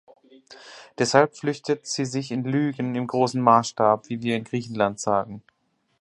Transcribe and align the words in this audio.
Deshalb 0.97 1.37
flüchtet 1.37 1.85
sie 1.85 2.05
sich 2.05 2.31
in 2.31 2.43
"Lügen 2.43 2.95
im 2.95 3.05
großen 3.05 3.39
Maßstab", 3.39 4.09
wie 4.09 4.23
wir 4.23 4.35
in 4.35 4.45
Griechenland 4.45 4.99
sagen. 4.99 5.43